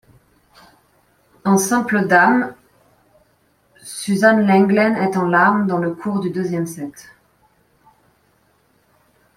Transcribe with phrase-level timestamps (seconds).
[1.45, 2.55] En simple dames,
[3.83, 7.09] Suzanne Lenglen est en larmes dans le cours du deuxième set.